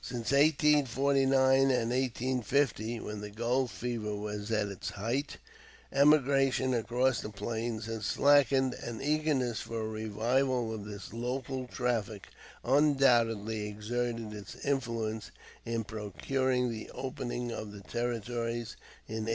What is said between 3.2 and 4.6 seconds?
the gold fever was